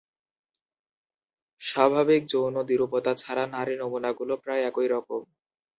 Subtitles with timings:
[1.61, 5.21] স্বাভাবিক যৌন দ্বিরূপতা ছাড়া নারী নমুনাগুলো প্রায় একই রকম।